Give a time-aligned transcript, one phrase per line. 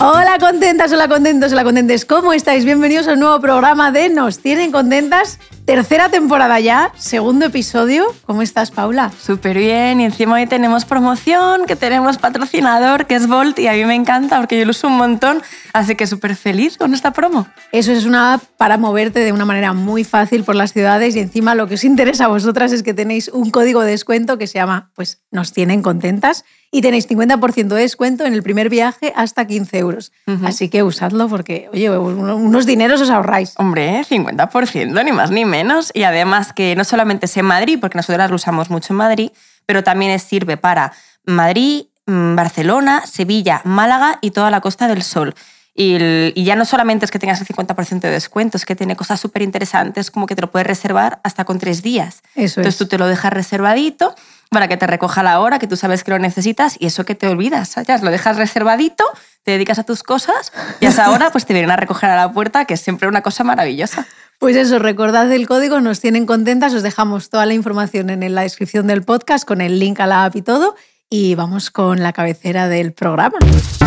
[0.00, 2.04] Hola contentas, hola contentos, hola contentes.
[2.04, 2.66] ¿Cómo estáis?
[2.66, 5.38] Bienvenidos a un nuevo programa de Nos Tienen Contentas.
[5.64, 8.04] Tercera temporada ya, segundo episodio.
[8.26, 9.10] ¿Cómo estás, Paula?
[9.18, 13.72] Súper bien, y encima hoy tenemos promoción, que tenemos patrocinador, que es Volt, y a
[13.72, 15.40] mí me encanta porque yo lo uso un montón,
[15.72, 17.46] así que súper feliz con esta promo.
[17.72, 21.20] Eso es una app para moverte de una manera muy fácil por las ciudades y
[21.20, 24.46] encima lo que os interesa a vosotras es que tenéis un código de descuento que
[24.46, 26.44] se llama, pues, Nos Tienen Contentas
[26.74, 30.10] y tenéis 50% de descuento en el primer viaje hasta 15 euros.
[30.44, 33.54] Así que usadlo porque, oye, unos dineros os ahorráis.
[33.58, 35.92] Hombre, 50%, ni más ni menos.
[35.94, 39.30] Y además que no solamente es en Madrid, porque nosotras lo usamos mucho en Madrid,
[39.66, 40.92] pero también sirve para
[41.24, 45.32] Madrid, mm, Barcelona, Sevilla, Málaga y toda la Costa del Sol.
[45.76, 49.20] Y, ya no solamente es que tengas el 50% de descuento, es que tiene cosas
[49.20, 52.22] súper interesantes como que te lo puedes reservar hasta con tres días.
[52.34, 54.14] Eso Entonces tú te lo dejas reservadito
[54.50, 57.14] para que te recoja la hora, que tú sabes que lo necesitas y eso que
[57.14, 59.04] te olvidas, ya lo dejas reservadito,
[59.42, 62.16] te dedicas a tus cosas y a esa hora pues te vienen a recoger a
[62.16, 64.06] la puerta, que es siempre una cosa maravillosa.
[64.38, 68.42] Pues eso, recordad el código, nos tienen contentas, os dejamos toda la información en la
[68.42, 70.76] descripción del podcast con el link a la app y todo
[71.08, 73.38] y vamos con la cabecera del programa.
[73.40, 73.78] Nos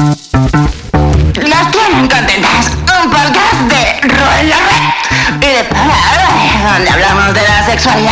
[1.72, 2.72] tienen contentas,
[3.04, 4.54] un podcast de Roel
[5.36, 5.64] y de
[6.64, 8.12] donde hablamos de la sexualidad,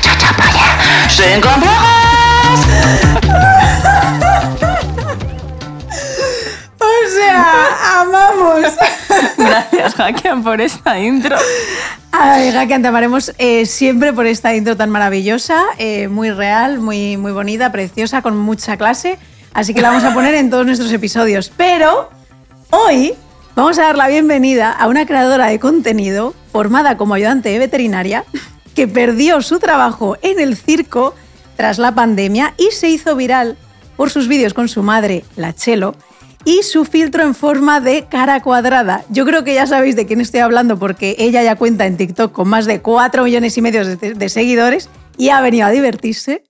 [0.00, 1.84] chachapaya, sin complejos.
[6.84, 8.72] O sea, amamos.
[9.38, 11.36] Gracias, Jaquian, por esta intro.
[12.12, 17.16] Ay, Jaquian, te amaremos eh, siempre por esta intro tan maravillosa, eh, muy real, muy,
[17.16, 19.18] muy bonita, preciosa, con mucha clase.
[19.52, 21.52] Así que la vamos a poner en todos nuestros episodios.
[21.56, 22.10] Pero
[22.70, 23.14] hoy
[23.54, 28.24] vamos a dar la bienvenida a una creadora de contenido formada como ayudante veterinaria
[28.74, 31.14] que perdió su trabajo en el circo
[31.56, 33.56] tras la pandemia y se hizo viral
[33.96, 35.94] por sus vídeos con su madre, la Chelo,
[36.44, 39.04] y su filtro en forma de cara cuadrada.
[39.08, 42.32] Yo creo que ya sabéis de quién estoy hablando porque ella ya cuenta en TikTok
[42.32, 46.44] con más de 4 millones y medio de, de seguidores y ha venido a divertirse.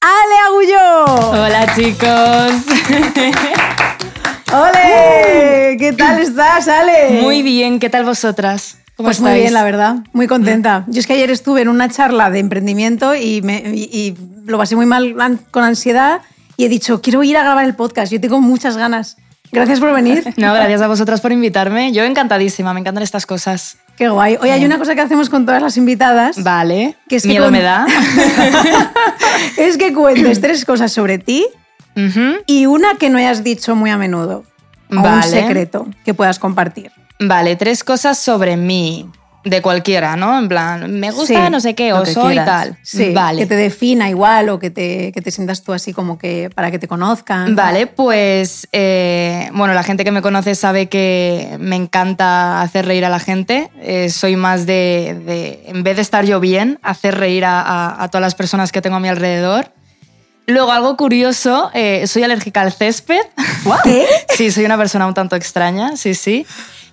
[0.00, 1.30] ¡Ale Agullo!
[1.30, 2.52] Hola chicos.
[4.52, 5.76] ¡Ole!
[5.78, 7.20] ¿Qué tal estás, Ale?
[7.22, 8.78] Muy bien, ¿qué tal vosotras?
[8.96, 9.32] ¿Cómo Pues estáis?
[9.34, 9.96] muy bien, la verdad.
[10.12, 10.84] Muy contenta.
[10.88, 14.16] Yo es que ayer estuve en una charla de emprendimiento y, me- y- y
[14.46, 15.14] lo pasé muy mal
[15.50, 16.20] con ansiedad
[16.56, 18.10] y he dicho, quiero ir a grabar el podcast.
[18.10, 19.16] Yo tengo muchas ganas.
[19.52, 20.24] Gracias por venir.
[20.36, 21.92] No, gracias a vosotras por invitarme.
[21.92, 23.76] Yo encantadísima, me encantan estas cosas.
[23.96, 24.36] Qué guay.
[24.40, 26.42] Hoy hay una cosa que hacemos con todas las invitadas.
[26.42, 26.96] Vale.
[27.08, 27.86] Que es que Miedo con- me da.
[29.58, 31.46] Es que cuentes tres cosas sobre ti
[32.46, 34.44] Y una que no hayas dicho muy a menudo.
[34.90, 36.90] O un secreto que puedas compartir.
[37.20, 39.10] Vale, tres cosas sobre mí.
[39.44, 40.36] De cualquiera, ¿no?
[40.38, 42.44] En plan, me gusta Sí, no sé qué, o soy quieras.
[42.46, 42.78] tal.
[42.82, 43.40] Sí, Vale.
[43.40, 46.70] que te defina igual o que te, que te sientas tú así como que para
[46.70, 47.54] que te conozcan.
[47.54, 53.04] Vale, pues eh, bueno, la gente que me conoce sabe que me encanta hacer reír
[53.04, 53.70] a la gente.
[53.80, 58.02] Eh, soy más de, de, en vez de estar yo bien, hacer reír a, a-
[58.02, 59.72] a todas las personas que tengo a mi alrededor.
[60.48, 63.20] Luego, algo curioso, eh, soy alérgica al césped.
[63.84, 64.06] ¿Qué?
[64.34, 66.46] Sí, soy una persona un tanto extraña, sí, sí.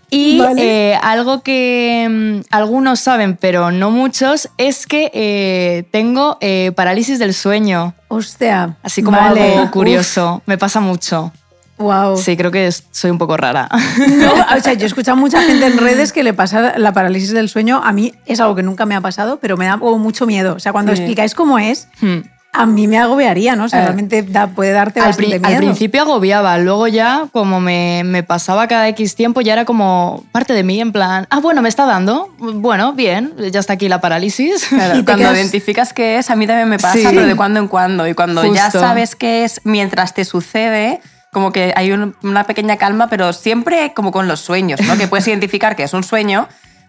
[0.09, 0.91] Y Vale.
[0.91, 7.17] eh, algo que mm, algunos saben, pero no muchos, es que eh, tengo eh, parálisis
[7.17, 7.93] del sueño.
[8.09, 8.75] Hostia.
[8.83, 9.53] Así como vale.
[9.57, 10.41] algo curioso.
[10.45, 11.31] Me pasa mucho.
[11.77, 12.17] Wow.
[12.17, 13.69] Sí, creo que soy un poco rara.
[14.09, 16.91] No, o sea, yo he escuchado a mucha gente en redes que le pasa la
[16.91, 17.81] parálisis del sueño.
[17.83, 20.55] A mí es algo que nunca me ha pasado, pero me da como mucho miedo.
[20.55, 20.99] O sea, cuando Sí.
[21.01, 22.19] explicáis cómo es, Hmm.
[22.57, 23.65] A mí me agobiaría, ¿no?
[23.65, 25.47] O sea, Eh, realmente da- puede darte Al, bastante miedo.
[25.47, 30.23] al principio agobiaba, luego ya como me, me pasaba cada X tiempo ya era como
[30.31, 33.87] parte de mí en plan, ah, bueno, me está dando, bueno, bien, ya está aquí
[33.89, 34.65] la parálisis.
[34.69, 37.05] Claro, Y cuando quedas- identificas qué es, a mí también me pasa, Sí.
[37.09, 38.07] pero de cuando en cuando.
[38.07, 41.01] Y cuando ya sabes qué es mientras te sucede,
[41.31, 44.97] como que hay un- una pequeña calma, pero siempre como con los sueños, ¿no?
[44.97, 46.47] Que puedes identificar que es un sueño,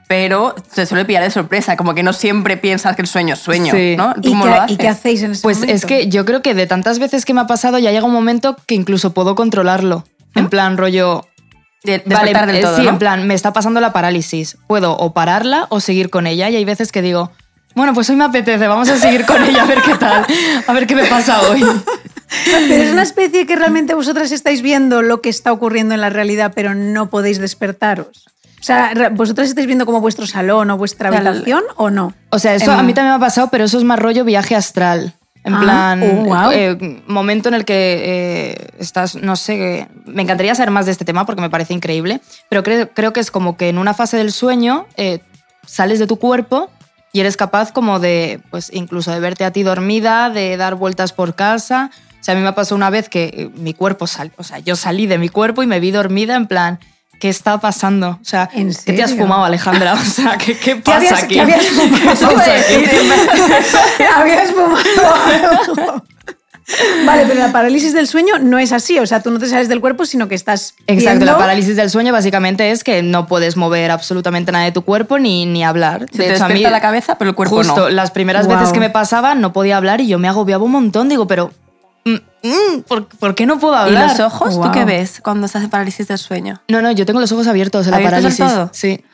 [0.09, 3.41] pero te suele pillar de sorpresa, como que no siempre piensas que el sueño es
[3.41, 3.95] sueño, Sí.
[3.97, 4.15] ¿no?
[4.23, 4.79] ¿Y ¿Cómo qué, lo y haces?
[4.79, 5.75] qué hacéis en ese Pues momento?
[5.77, 8.13] es que yo creo que de tantas veces que me ha pasado ya llega un
[8.13, 10.05] momento que incluso puedo controlarlo.
[10.35, 11.27] En plan, rollo,
[11.85, 12.91] De- Vale, del eh, todo, sí, ¿no?
[12.91, 14.57] en plan, me está pasando la parálisis.
[14.67, 16.51] Puedo o pararla o seguir con ella.
[16.51, 17.31] Y hay veces que digo,
[17.77, 20.27] bueno, pues hoy me apetece, vamos a seguir con ella a ver qué tal,
[20.67, 21.65] a ver qué me pasa hoy.
[22.69, 26.11] Pero es una especie que realmente vosotras estáis viendo lo que está ocurriendo en la
[26.11, 28.25] realidad, pero no podéis despertaros.
[28.61, 32.15] O sea, ¿vosotras estáis viendo como vuestro salón o vuestra O sea, habitación o no?
[32.31, 34.57] O sea, eso a mí también me ha pasado, pero eso es más rollo viaje
[34.57, 35.15] astral.
[35.45, 40.53] En Ah, plan, oh, eh, momento en el que eh, estás, no sé, me encantaría
[40.57, 43.57] saber más de este tema porque me parece increíble, pero creo, creo que es como
[43.57, 45.21] que en una fase del sueño eh,
[45.65, 46.69] sales de tu cuerpo
[47.13, 51.13] y eres capaz como de, pues incluso de verte a ti dormida, de dar vueltas
[51.13, 51.91] por casa.
[52.21, 54.75] O sea, a mí me pasó una vez que mi cuerpo salió, o sea, yo
[54.75, 56.81] salí de mi cuerpo y me vi dormida en plan,
[57.21, 58.19] ¿qué está pasando?
[58.21, 59.95] O sea, ¿En ¿qué te has fumado, Alejandra?
[59.95, 61.35] O sea, ¿qué, qué ¿Qué pasa habías, aquí?
[61.35, 62.29] qué habías fumado?
[64.17, 66.03] habías fumado.
[67.05, 68.99] Vale, pero la parálisis del sueño no es así.
[68.99, 70.75] O sea, tú no te sales del cuerpo, sino que estás.
[70.89, 74.73] Exacto, viendo- la parálisis del sueño básicamente es que no puedes mover absolutamente nada de
[74.73, 76.07] tu cuerpo ni, ni hablar.
[76.11, 77.89] Se te de hecho, a mí, la cabeza, pero el cuerpo justo no.
[77.91, 81.09] las primeras veces que me pasaba no podía hablar y yo me agobiaba un montón.
[81.09, 81.53] Digo, pero
[82.87, 84.11] ¿por, por qué no puedo ¿Y hablar?
[84.11, 84.55] los ojos?
[84.61, 86.61] ¿Tú qué ves cuando estás en parálisis del sueño?
[86.69, 88.57] No, no, yo tengo los ojos abiertos en la ¿Abiertos del parálisis.
[88.57, 88.71] todo?
[88.73, 89.05] Sí.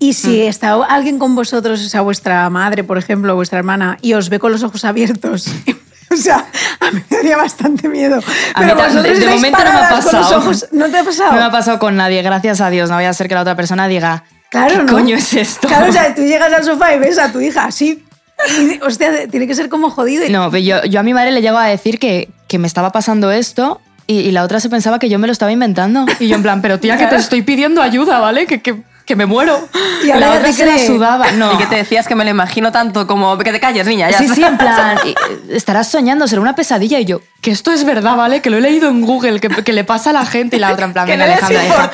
[0.00, 0.14] Y Mm.
[0.14, 4.14] si está alguien con vosotros, o sea, vuestra madre, por ejemplo, o vuestra hermana, y
[4.14, 5.46] os ve con los ojos abiertos.
[6.10, 6.46] O sea,
[6.80, 8.18] a mí me daría bastante miedo.
[8.54, 10.38] A Pero de- momento no me ha los pasado.
[10.38, 11.32] ojos- ¿No te ha pasado?
[11.32, 12.88] No me ha pasado con nadie, gracias a Dios.
[12.88, 14.92] No vaya a ser que la otra persona diga, Claro, ¿qué ¿no?
[14.94, 15.68] coño es esto?
[15.68, 18.02] Claro, o sea, tú llegas al sofá y ves a tu hija así.
[18.60, 20.24] Y, hostia, tiene que ser como jodido.
[20.26, 22.66] y- No, pero yo, yo a mi madre le llego a decir que, que me
[22.66, 26.06] estaba pasando esto y, y la otra se pensaba que yo me lo estaba inventando.
[26.20, 28.46] Y yo en plan, pero tía, que te estoy pidiendo ayuda, ¿vale?
[28.46, 28.76] Que, que,
[29.08, 29.68] que me muero.
[30.04, 31.32] Y ahora la otra se la sudaba.
[31.32, 31.54] No.
[31.54, 34.10] Y que te decías que me lo imagino tanto como que te calles, niña.
[34.10, 35.14] Ya Sí, sí, en plan, eh,
[35.50, 37.00] estarás soñando, será una pesadilla.
[37.00, 38.40] Y yo, que esto es verdad, ¿vale?
[38.42, 40.56] Que lo he leído en Google, que, que le pasa a la gente.
[40.56, 41.90] Y la otra en plan, Que venga, Alejandra, hija.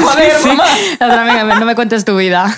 [0.00, 0.48] joder, Sí, sí.
[0.48, 0.64] mamá.
[1.00, 2.54] La otra, venga, no me cuentes tu vida.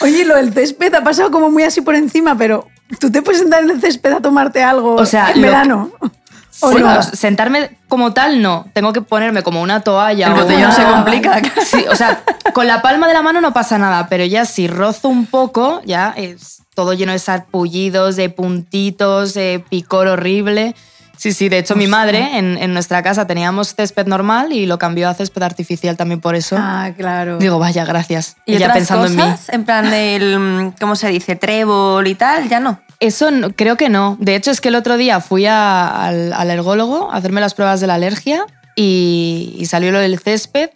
[0.00, 2.66] Oye, lo del césped ha pasado como muy así por encima, pero
[2.98, 5.90] tú te puedes sentar en el césped a tomarte algo O sea, en verano.
[6.60, 7.02] ¿O Sí, no?
[7.02, 8.66] sentarme como tal, no.
[8.72, 10.26] Tengo que ponerme como una toalla.
[10.28, 11.40] El o botellón una- se complica.
[11.64, 12.22] Sí, o sea,
[12.52, 15.80] con la palma de la mano no pasa nada, pero ya si rozo un poco,
[15.84, 20.74] ya es todo lleno de sarpullidos, de puntitos, de picor horrible.
[21.16, 24.78] Sí, sí, de hecho mi madre en, en nuestra casa teníamos césped normal y lo
[24.78, 26.56] cambió a césped artificial también por eso.
[26.58, 27.36] Ah, claro.
[27.36, 28.36] Digo, vaya, gracias.
[28.46, 29.22] Y otras pensando en mí.
[29.22, 31.36] cosas, en plan del, ¿cómo se dice?
[31.36, 32.80] Trébol y tal, ya no.
[33.00, 34.16] Eso no- creo que no.
[34.20, 37.54] De hecho, es que el otro día fui a- al al alergólogo a hacerme las
[37.54, 38.44] pruebas de la alergia
[38.76, 40.70] y, y salió lo del césped,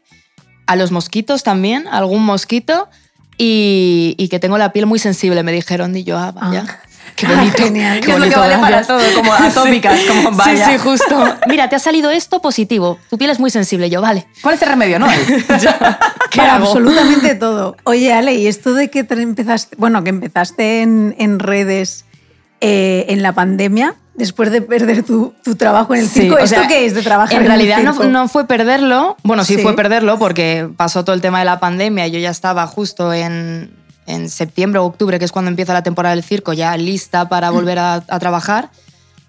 [0.66, 2.88] a los mosquitos también, algún mosquito,
[3.36, 5.94] y, y que tengo la piel muy sensible, me dijeron.
[5.96, 6.64] Y yo, ah, vaya.
[6.68, 6.78] Ah.
[7.16, 7.62] Qué bonito.
[7.62, 8.00] Genial.
[8.00, 10.66] qué lo que bonito, vale para todo, como atópicas, como vaya.
[10.66, 11.36] Sí, sí, justo.
[11.46, 12.98] Mira, te ha salido esto positivo.
[13.10, 13.88] Tu piel es muy sensible.
[13.90, 14.26] Yo, vale.
[14.42, 14.98] ¿Cuál es el remedio?
[14.98, 15.18] No hay.
[16.30, 16.66] ¿Qué Para hago?
[16.66, 17.76] absolutamente todo.
[17.84, 22.03] Oye, Ale, ¿y esto de que te empezaste, bueno, que empezaste en, en redes
[22.64, 26.36] eh, en la pandemia, después de perder tu, tu trabajo en el Sí, circo?
[26.36, 28.08] o ¿Esto sea, qué es de trabajar en, En realidad el no, circo?
[28.08, 29.16] no fue perderlo.
[29.22, 29.62] Bueno, sí, Sí.
[29.62, 32.06] fue perderlo porque pasó todo el tema de la pandemia.
[32.08, 33.70] Yo ya estaba justo en,
[34.06, 37.50] en septiembre o octubre, que es cuando empieza la temporada del circo, ya lista para
[37.50, 37.54] Mm.
[37.54, 38.70] volver a, a trabajar.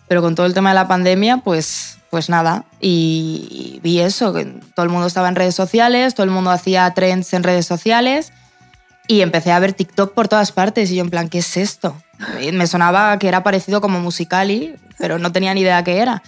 [0.08, 2.66] Pero con todo el tema de la pandemia, pues, pues nada.
[2.80, 4.46] Y, y vi eso, que
[4.76, 8.32] todo el mundo estaba en redes sociales, todo el mundo hacía trends en redes sociales.
[9.08, 11.96] Y empecé a ver TikTok por todas partes y yo en plan, ¿qué es esto?
[12.42, 16.24] Y Me sonaba que era parecido como Musicali, pero no tenía ni idea qué era.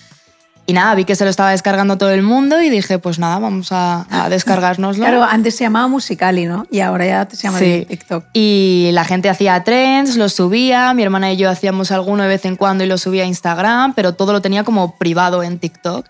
[0.70, 3.40] Y nada, vi que se lo estaba descargando todo el mundo y dije, pues nada,
[3.40, 5.02] vamos a, a descargárnoslo.
[5.02, 6.68] Claro, antes se llamaba Musicali, ¿no?
[6.70, 7.86] Y ahora ya se llama Sí.
[7.88, 8.26] TikTok.
[8.34, 12.44] Y la gente hacía trends, los subía, mi hermana y yo hacíamos alguno de vez
[12.44, 16.06] en cuando y lo subía a Instagram, pero todo lo tenía como privado en TikTok.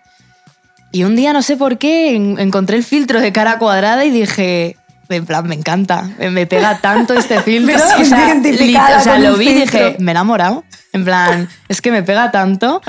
[0.91, 4.09] Y un día, no sé por qué, en- encontré el filtro de cara cuadrada y
[4.09, 4.75] dije,
[5.09, 7.75] en plan, me encanta, me- pega tanto este filtro.
[7.99, 10.63] Identificada lit- o sea, lo vi y dije, me he enamorado.
[10.93, 12.81] En plan, es que me pega tanto.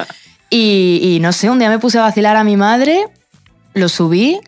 [0.50, 3.04] Y, y no sé, un día me puse a vacilar a mi madre,
[3.74, 4.40] lo subí,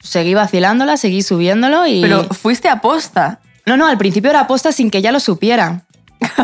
[0.00, 2.02] seguí vacilándola, seguí subiéndolo y...
[2.02, 3.40] Pero fuiste a posta.
[3.64, 5.82] No, no, al principio era aposta sin que ella lo supiera.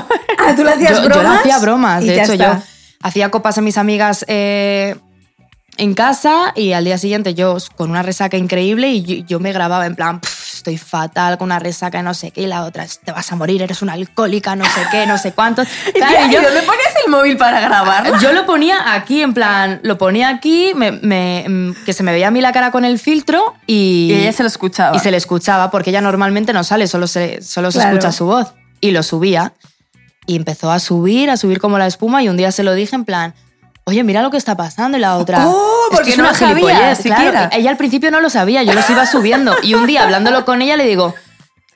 [0.44, 1.14] Ah, ¿tú le hacías Yo, bromas?
[1.14, 2.54] yo le hacía bromas, de hecho está.
[2.58, 2.62] yo
[3.02, 4.96] hacía copas a mis amigas eh,
[5.76, 9.52] en casa y al día siguiente yo con una resaca increíble y yo, yo me
[9.52, 12.86] grababa en plan, "Pff, estoy fatal con una resaca no sé qué y la otra,
[13.04, 15.66] te vas a morir, eres una alcohólica, no sé qué, no sé cuántos.
[15.88, 18.20] Y Claro, y ¿y yo- dónde ponías el móvil para grabar?
[18.20, 22.12] yo lo ponía aquí, en plan, lo ponía aquí, me- me- mm, que se me
[22.12, 24.08] veía a mí la cara con el filtro y...
[24.12, 24.96] Y ella se lo escuchaba.
[24.96, 27.96] Y se le escuchaba, porque ella normalmente no sale, solo se, solo se Claro.
[27.96, 28.54] escucha su voz.
[28.80, 29.52] Y lo subía.
[30.26, 32.94] Y empezó a subir, a subir como la espuma, y un día se lo dije
[32.94, 33.34] en plan,
[33.84, 34.96] oye, mira lo que está pasando.
[34.98, 35.50] Y la otra, Oh,
[35.84, 36.98] "Esto porque es no una sabía gilipollez".
[36.98, 37.30] siquiera.
[37.30, 39.54] Claro, ella al principio no lo sabía, yo los iba subiendo.
[39.62, 41.14] Y un día, hablándolo con ella, le digo,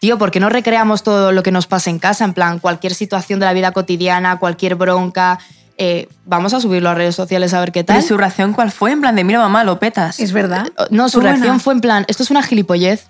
[0.01, 2.25] tío, ¿por qué no recreamos todo lo que nos pasa en casa?
[2.25, 5.39] En plan, cualquier situación de la vida cotidiana, cualquier bronca,
[5.79, 8.05] eh, vamos a subirlo a redes sociales a ver qué ¿Pero tal.
[8.05, 8.93] ¿y su reacción cuál fue?
[8.93, 10.21] En plan de, mira mamá, lo petas.
[10.21, 10.69] Es verdad.
[10.91, 11.59] No, su reacción buena.
[11.61, 13.09] fue en plan, esto es una gilipollez.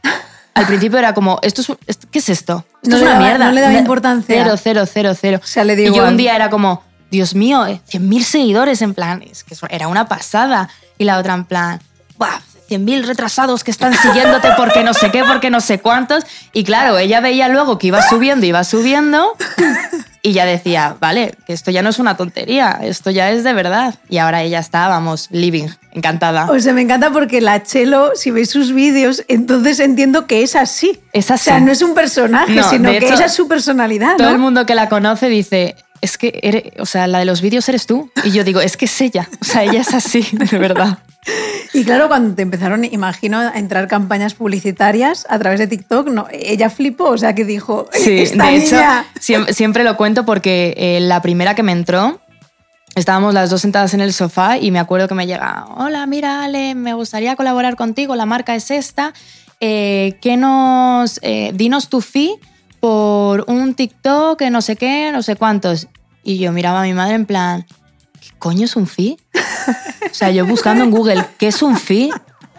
[0.55, 2.65] Al principio era como, esto es, un- esto- ¿qué es esto?
[2.83, 3.45] Esto No es le una daba- mierda.
[3.45, 4.43] no le daba importancia.
[4.43, 5.41] Cero, cero, cero, cero.
[5.43, 8.83] O sea, le dio y yo un día era como, Dios mío, eh, 100.000 seguidores
[8.83, 10.69] en plan, es que era una pasada.
[10.99, 11.81] Y la otra en plan,
[12.19, 16.25] "Buah, 100.000 retrasados que están siguiéndote porque no sé qué, porque no sé cuántos.
[16.53, 19.33] Y claro, ella veía luego que iba subiendo, iba subiendo.
[20.23, 23.53] Y ya decía, vale, que esto ya no es una tontería, esto ya es de
[23.53, 23.95] verdad.
[24.09, 26.51] Y ahora ella está, vamos, living, encantada.
[26.51, 30.57] O sea, me encanta porque la Chelo, si veis sus vídeos, entonces entiendo que es
[30.57, 31.01] así.
[31.13, 31.65] Es O sea, así.
[31.65, 34.33] no es un personaje, No, sino que hecho, esa es su personalidad, Todo ¿no?
[34.33, 37.69] el mundo que la conoce dice, es que, eres, o sea, la de los vídeos
[37.69, 38.11] eres tú.
[38.25, 39.29] Y yo digo, es que es ella.
[39.41, 40.99] O sea, ella es así, de verdad.
[41.73, 46.27] Y claro, cuando te empezaron, imagino, a entrar campañas publicitarias a través de TikTok, no,
[46.31, 48.77] ella flipó, o sea, que dijo, Sí, esta de hecho,
[49.53, 52.21] siempre, lo cuento porque eh, la primera que me entró,
[52.95, 56.45] estábamos las dos sentadas en el sofá y me acuerdo que me llega, hola, mira,
[56.45, 59.13] Ale, me gustaría colaborar contigo, la marca es esta,
[59.61, 62.39] eh, ¿qué nos, eh, dinos tu fee
[62.87, 65.89] por un TikTok, que no sé qué, no sé cuántos.
[66.23, 67.67] Y yo miraba a mi madre en plan,
[68.21, 69.17] ¿qué coño es un fee?
[70.11, 72.11] O sea, yo buscando en Google, ¿qué es un fee?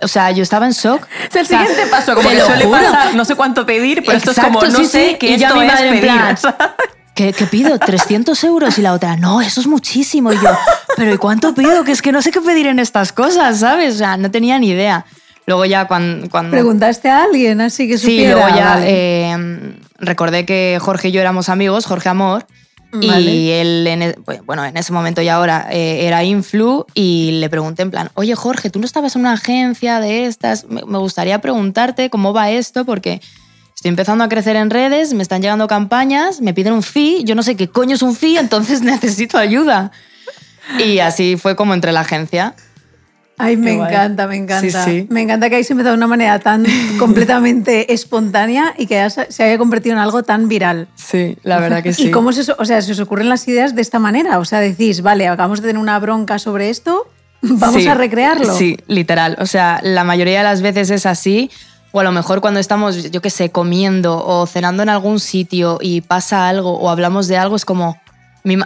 [0.01, 1.07] O sea, yo estaba en shock.
[1.29, 2.77] Es el O sea, siguiente paso, como que suele juro.
[2.81, 5.15] pasar, no sé cuánto pedir, pero esto es como, Exacto, no sí, sé sí.
[5.17, 6.11] qué Y yo a esto mi es madre en pedir.
[6.11, 6.75] plan, o sea.
[7.15, 7.79] ¿Qué, qué pido?
[7.79, 10.31] 300 euros y la otra, no, eso es muchísimo.
[10.33, 10.49] Y yo,
[10.97, 11.83] pero ¿y cuánto pido?
[11.83, 13.95] Que es que no sé qué pedir en estas cosas, ¿sabes?
[13.95, 15.05] O sea, no tenía ni idea.
[15.47, 16.29] Luego ya cuando...
[16.29, 18.33] cuando Preguntaste a alguien así que sí, supiera.
[18.33, 18.85] luego ya vale.
[19.31, 22.45] eh, recordé que Jorge y yo éramos amigos, Jorge Amor,
[23.01, 23.61] y Vale.
[23.61, 27.81] él, en, e- bueno, en ese momento y ahora eh, era influ y le pregunté
[27.81, 30.65] en plan, oye Jorge, ¿tú no estabas en una agencia de estas?
[30.69, 33.19] Me, me gustaría preguntarte cómo va esto porque
[33.75, 37.35] estoy empezando a crecer en redes, me están llegando campañas, me piden un fee, yo
[37.35, 39.91] no sé qué coño es un fee, entonces necesito ayuda.
[40.79, 42.55] Y así fue como entre la agencia.
[43.39, 43.93] Ay, me Qué guay.
[43.93, 44.83] encanta, me encanta.
[44.85, 45.07] Sí, sí.
[45.11, 46.65] Me encanta que hayáis empezado de una manera tan
[46.99, 50.87] completamente espontánea y que se haya convertido en algo tan viral.
[50.95, 53.81] Sí, la verdad que ¿Y cómo se, o sea, se os ocurren las ideas de
[53.81, 54.39] esta manera?
[54.39, 57.07] O sea, decís, vale, acabamos de tener una bronca sobre esto,
[57.41, 58.55] vamos Sí, a recrearlo.
[58.55, 59.37] Sí, literal.
[59.39, 61.51] O sea, la mayoría de las veces es así.
[61.91, 65.77] O a lo mejor cuando estamos, yo qué sé, comiendo o cenando en algún sitio
[65.81, 67.97] y pasa algo o hablamos de algo, es como.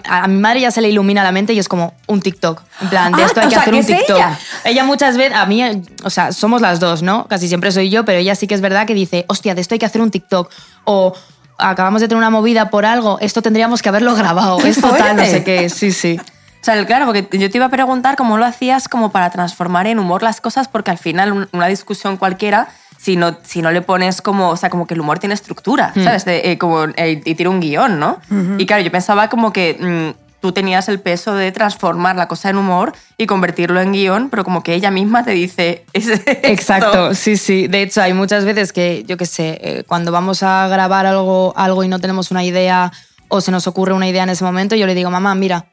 [0.10, 2.62] a mi madre ya se le ilumina la mente y es como un TikTok.
[2.82, 4.18] En plan, de Ah, esto hay que hacer un TikTok.
[4.18, 4.40] ella.
[4.64, 5.64] Ella muchas veces, a mí,
[6.04, 7.28] o sea, somos las dos, ¿no?
[7.28, 9.76] Casi siempre soy yo, pero ella sí que es verdad que dice, hostia, de esto
[9.76, 10.50] hay que hacer un TikTok.
[10.86, 11.14] O
[11.58, 14.58] acabamos de tener una movida por algo, esto tendríamos que haberlo grabado.
[14.58, 15.70] ¡Qué Es total, no sé qué.
[15.70, 16.20] Sí, sí.
[16.20, 19.88] O sea, claro, porque yo te iba a preguntar cómo lo hacías como para transformar
[19.88, 22.68] en humor las cosas, porque al final un- una discusión cualquiera,
[23.00, 25.92] si no, si no le pones como, o sea, como que el humor tiene estructura,
[26.04, 26.24] ¿sabes?
[26.24, 28.20] De, eh, como, eh, y tiene un guion, ¿no?
[28.60, 29.76] Y claro, yo pensaba como que
[30.16, 34.30] mm, tú tenías el peso de transformar la cosa en humor y convertirlo en guion,
[34.30, 35.86] pero como que ella misma te dice...
[35.94, 37.68] Exacto, sí, sí.
[37.68, 41.54] De hecho, hay muchas veces que, yo qué sé, eh, cuando vamos a grabar algo,
[41.56, 42.92] algo y no tenemos una idea
[43.28, 45.68] o se nos ocurre una idea en ese momento, yo le digo, mamá, mira,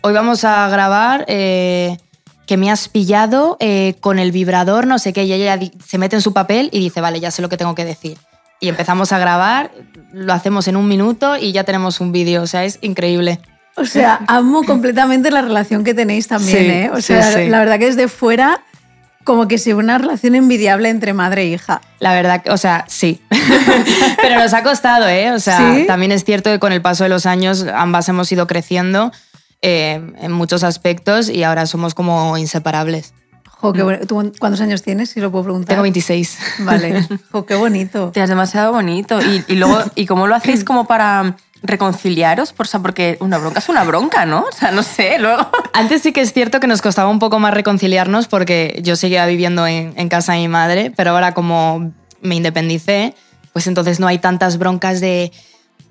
[0.00, 1.98] hoy vamos a grabar eh,
[2.46, 6.16] que me has pillado eh, con el vibrador, no sé qué, y ella se mete
[6.16, 8.18] en su papel y dice, vale, ya sé lo que tengo que decir.
[8.60, 9.72] Y empezamos a grabar,
[10.12, 13.40] lo hacemos en un minuto y ya tenemos un vídeo, o sea, es increíble.
[13.76, 16.90] O sea, amo completamente la relación que tenéis también, Sí, ¿eh?
[16.92, 17.48] O sea, sí.
[17.48, 18.62] la verdad que desde fuera
[19.24, 21.80] como que se ve una relación envidiable entre madre e hija.
[22.00, 23.22] La verdad, o sea, sí.
[24.20, 25.30] Pero nos ha costado, ¿eh?
[25.32, 28.46] O sea, también es cierto que con el paso de los años ambas hemos ido
[28.46, 29.12] creciendo
[29.62, 33.14] eh, en muchos aspectos y ahora somos como inseparables.
[33.62, 34.04] Jo, qué bueno.
[34.08, 35.68] ¿Tú cuántos años tienes, si lo puedo preguntar?
[35.68, 36.38] Tengo 26.
[36.64, 37.06] Vale.
[37.30, 38.10] Jo, qué bonito.
[38.10, 39.22] Tía, es demasiado bonito.
[39.22, 42.52] Y, y luego, ¿y cómo lo hacéis como para reconciliaros?
[42.52, 44.40] Por, o sea, porque una bronca es una bronca, ¿no?
[44.40, 45.48] O sea, no sé, luego...
[45.74, 49.24] Antes sí que es cierto que nos costaba un poco más reconciliarnos porque yo seguía
[49.26, 53.14] viviendo en, en casa de mi madre, pero ahora como me independicé,
[53.52, 55.30] pues entonces no hay tantas broncas de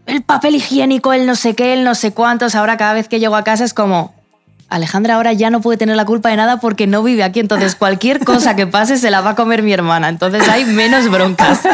[0.07, 2.53] el papel higiénico, el no sé qué, el no sé cuántos.
[2.53, 4.13] Ahora cada vez que llego a casa es como,
[4.71, 7.75] Alejandra ahora ya no puede tener la culpa de nada porque no vive aquí, entonces
[7.75, 11.61] cualquier cosa que pase se la va a comer mi hermana, entonces hay menos broncas.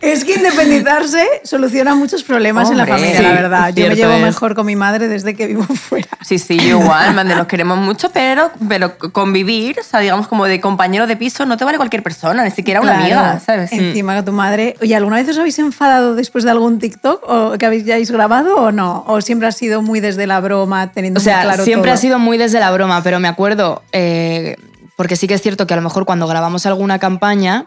[0.00, 3.72] Es que independizarse soluciona muchos problemas en la Hombre, familia, sí, la verdad.
[3.74, 4.22] Yo me llevo es.
[4.22, 6.08] mejor con mi madre desde que vivo fuera.
[6.22, 10.26] Sí, sí, yo igual, man, de los queremos mucho, pero, pero convivir, o sea, digamos
[10.28, 13.04] como de compañero de piso, no te vale cualquier persona, ni siquiera una Claro.
[13.04, 13.72] amiga, ¿sabes?
[13.72, 14.76] Encima que tu madre.
[14.82, 18.72] Oye, ¿alguna vez os habéis enfadado después de algún TikTok o que habéis, grabado o
[18.72, 19.04] no?
[19.06, 21.94] ¿O siempre ha sido muy desde la broma, teniendo O sea, muy claro siempre todo?
[21.94, 24.56] ha sido muy desde la broma, pero me acuerdo, eh,
[24.96, 27.66] porque sí que es cierto que a lo mejor cuando grabamos alguna campaña,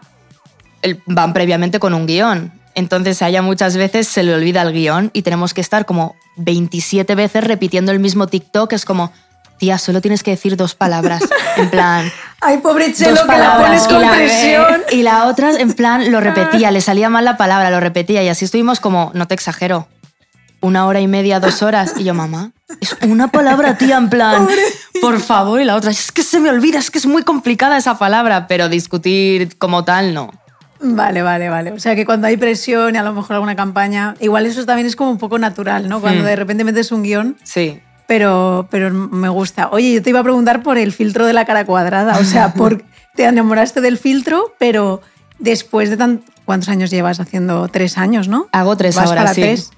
[1.06, 2.52] van previamente con un guion.
[2.74, 6.14] Entonces a ella muchas veces se le olvida el guion y tenemos que estar como
[6.36, 8.72] 27 veces repitiendo el mismo TikTok.
[8.74, 9.12] Es como,
[9.58, 11.22] tía, solo tienes que decir dos palabras.
[11.56, 14.82] En plan, Ay, pobre Chelo, que la pones palabras con y la, presión.
[14.90, 18.28] y la otra, en plan, lo repetía, le salía mal la palabra, lo repetía y
[18.28, 19.88] así estuvimos como, no te exagero,
[20.66, 21.94] una hora y media, dos horas.
[21.96, 24.46] Y yo, mamá, es una palabra, tía, en plan,
[25.00, 25.60] por favor.
[25.60, 28.46] Y la otra, es que se me olvida, es que es muy complicada esa palabra,
[28.46, 30.30] pero discutir como tal, no.
[30.80, 31.72] Vale, vale, vale.
[31.72, 34.86] O sea que cuando hay presión y a lo mejor alguna campaña, igual eso también
[34.86, 36.00] es como un poco natural, ¿no?
[36.02, 36.26] Cuando Mm.
[36.26, 37.80] de repente metes un guion, Sí.
[38.06, 39.68] pero, pero me gusta.
[39.72, 42.52] Oye, yo te iba a preguntar por el filtro de la cara cuadrada, o sea,
[42.52, 42.82] por,
[43.16, 45.00] te enamoraste del filtro, pero
[45.38, 46.22] después de tan...
[46.44, 47.66] ¿Cuántos años llevas haciendo?
[47.68, 48.46] Tres años, ¿no?
[48.52, 49.40] Hago tres Vas ahora, para sí.
[49.40, 49.70] tres.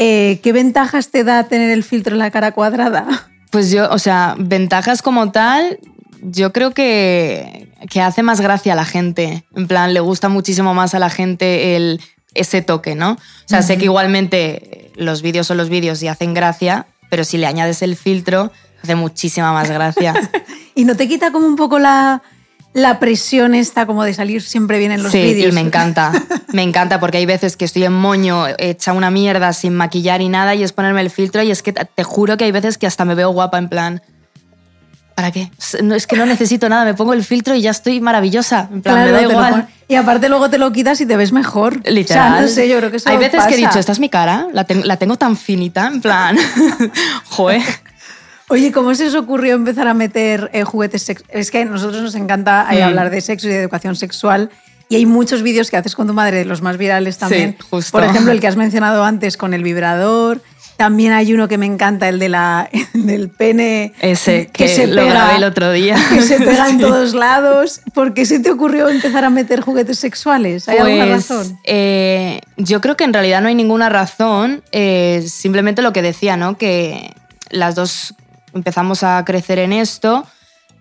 [0.00, 3.28] Eh, ¿Qué ventajas te da tener el filtro en la cara cuadrada?
[3.50, 5.80] Pues yo, o sea, ventajas como tal,
[6.22, 9.44] yo creo que, que hace más gracia a la gente.
[9.56, 12.00] En plan, le gusta muchísimo más a la gente el,
[12.34, 13.12] ese toque, ¿no?
[13.12, 17.36] O sea, sé que igualmente los vídeos son los vídeos y hacen gracia, pero si
[17.36, 18.52] le añades el filtro,
[18.82, 20.14] hace muchísima más gracia.
[20.76, 22.22] ¿Y no te quita como un poco la,
[22.74, 25.52] la presión esta como de salir siempre bien en los sí, vídeos?
[25.52, 26.12] y me encanta.
[26.52, 30.28] Me encanta porque hay veces que estoy en moño, hecha una mierda, sin maquillar y
[30.28, 32.86] nada, y es ponerme el filtro y es que te juro que hay veces que
[32.86, 34.02] hasta me veo guapa en plan...
[35.14, 35.50] ¿Para qué?
[35.82, 38.68] No, es que no necesito nada, me pongo el filtro y ya estoy maravillosa.
[38.72, 39.68] En plan, Claro, me da igual.
[39.88, 41.80] Y aparte luego te lo quitas y te ves mejor.
[41.90, 42.34] Literal.
[42.34, 43.98] O sea, no sé, yo creo que eso Hay veces que he dicho, esta es
[43.98, 46.36] mi cara, la, ten- la tengo tan finita, en plan...
[47.30, 47.62] Joder.
[48.48, 51.36] Oye, ¿cómo se os ocurrió empezar a meter eh, juguetes sexuales?
[51.46, 52.84] Es que a nosotros nos encanta eh, Mm.
[52.84, 54.50] hablar de sexo y de educación sexual.
[54.88, 57.56] Y hay muchos vídeos que haces con tu madre, los más virales también.
[57.70, 57.92] justo.
[57.92, 60.40] Por ejemplo, el que has mencionado antes con el vibrador.
[60.78, 63.92] También hay uno que me encanta, el de la, del pene.
[64.00, 65.96] Ese que lo grabé el otro día.
[66.14, 66.82] Que se pega en Sí.
[66.82, 67.80] todos lados.
[67.92, 70.68] ¿Por qué se te ocurrió empezar a meter juguetes sexuales?
[70.70, 71.58] ¿Hay alguna Pues, razón?
[71.64, 76.36] eh, yo creo que en realidad no hay ninguna razón, eh, simplemente lo que decía,
[76.38, 76.56] ¿no?
[76.56, 77.12] Que
[77.50, 78.14] las dos
[78.54, 80.26] empezamos a crecer en esto,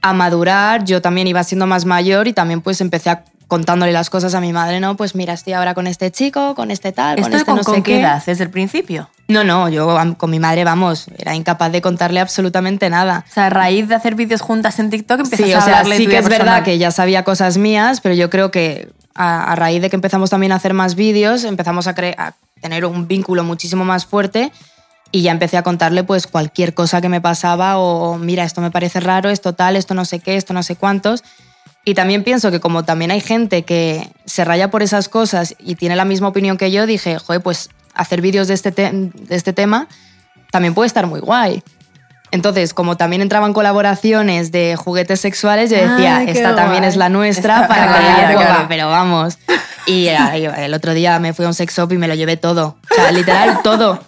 [0.02, 4.10] a madurar, yo también iba siendo más mayor y también pues empecé a contándole las
[4.10, 4.98] cosas a mi madre, ¿no?
[4.98, 7.64] Pues mira, estoy ahora con este chico, con este tal, con ¿Esto este con, no
[7.64, 8.22] con sé qué edad?
[8.26, 9.10] ¿Desde el principio?
[9.30, 13.24] No, no, yo con mi madre, vamos, era incapaz de contarle absolutamente nada.
[13.30, 15.78] O sea, a raíz de hacer vídeos juntas en TikTok empiezas Sí, a o sea,
[15.80, 16.64] hablarle sí tu que es verdad personal.
[16.64, 20.30] que ya sabía cosas mías, pero yo creo que a, a raíz de que empezamos
[20.30, 24.52] también a hacer más vídeos, empezamos a, a tener un vínculo muchísimo más fuerte
[25.12, 28.72] y ya empecé a contarle pues cualquier cosa que me pasaba o mira, esto me
[28.72, 31.24] parece raro, esto tal, esto no sé qué, esto no sé cuántos.
[31.86, 35.76] Y también pienso que como también hay gente que se raya por esas cosas y
[35.76, 39.36] tiene la misma opinión que yo, dije, joder, pues hacer vídeos de este, te- de
[39.36, 39.88] este tema
[40.52, 41.64] también puede estar muy guay.
[42.32, 47.08] Entonces, como también entraban colaboraciones de juguetes sexuales, yo decía, Ay, esta también es la
[47.08, 47.86] nuestra para
[48.28, 49.38] que claro, pero vamos.
[49.86, 52.76] Y el otro día me fui a un sex shop y me lo llevé todo.
[52.92, 54.04] O sea, literal, todo.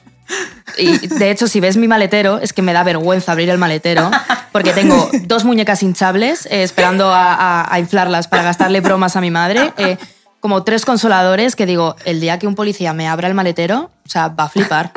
[0.80, 4.10] Y de hecho, si ves mi maletero, es que me da vergüenza abrir el maletero,
[4.52, 9.22] porque tengo dos muñecas hinchables eh, esperando a, a- a inflarlas para gastarle bromas a
[9.22, 9.98] mi madre, eh,
[10.39, 14.10] como tres consoladores que digo, el día que un policía me abra el maletero, o
[14.10, 14.92] sea, va a flipar.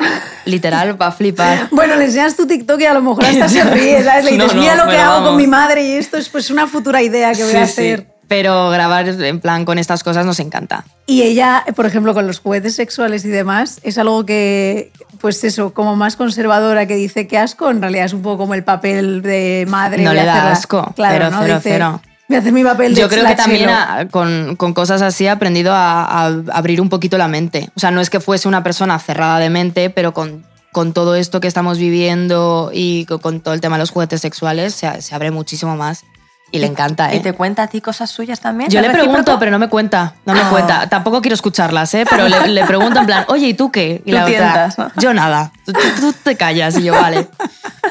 [0.45, 1.67] Literal, va a flipar.
[1.71, 4.25] Bueno, le enseñas tu TikTok y a lo mejor hasta se ríe, ¿sabes?
[4.25, 6.49] Le dices, No, no, mira lo que hago con mi madre y esto es pues
[6.49, 7.95] una futura idea que voy Sí, a sí.
[8.35, 10.85] Pero grabar en plan con estas cosas nos encanta.
[11.05, 14.91] Y ella, por ejemplo, con los juguetes sexuales y demás, es algo que,
[15.21, 18.53] pues eso, como más conservadora que dice que asco, en realidad es un poco como
[18.55, 20.03] el papel de madre.
[20.03, 21.41] No voy le da asco, Claro, cero, ¿no?
[21.43, 22.01] cero, Dice, cero.
[22.29, 25.25] Voy a hacer mi papel de Yo creo que también a- con, con cosas así
[25.25, 27.69] he aprendido a, a abrir un poquito la mente.
[27.75, 31.13] O sea, no es que fuese una persona cerrada de mente, pero con, con todo
[31.15, 35.01] esto que estamos viviendo y con, con todo el tema de los juguetes sexuales se,
[35.01, 36.03] se abre muchísimo más.
[36.53, 37.17] Y le encanta, ¿eh?
[37.17, 38.69] ¿Y te cuenta a ti cosas suyas también?
[38.69, 39.39] Yo ¿Es le pregunto, recíproco?
[39.39, 40.13] pero no me cuenta.
[40.25, 40.49] No me Ah.
[40.51, 40.87] cuenta.
[40.87, 42.05] Tampoco quiero escucharlas, ¿eh?
[42.07, 44.03] Pero le, le pregunto en plan, oye, ¿y tú qué?
[44.05, 44.91] Y Tú la otra, tientas, ¿no?
[45.01, 45.51] yo nada.
[45.65, 46.77] Tú, tú- te callas.
[46.77, 47.27] Y yo, vale.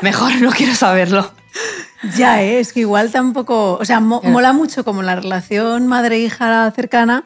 [0.00, 1.28] Mejor no quiero saberlo.
[2.16, 2.60] Ya, ¿eh?
[2.60, 3.74] es que igual tampoco.
[3.80, 7.24] O sea, mo- mola mucho como la relación madre-hija cercana,